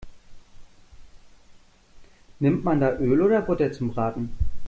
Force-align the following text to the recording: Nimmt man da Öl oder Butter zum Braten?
Nimmt 2.39 2.63
man 2.63 2.79
da 2.79 2.93
Öl 2.93 3.21
oder 3.21 3.41
Butter 3.43 3.71
zum 3.71 3.91
Braten? 3.91 4.35